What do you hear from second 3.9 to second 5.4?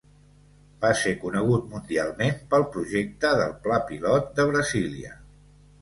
Pilot de Brasília.